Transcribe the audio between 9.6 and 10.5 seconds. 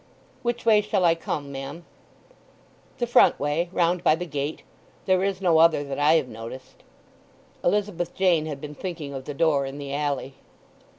in the alley.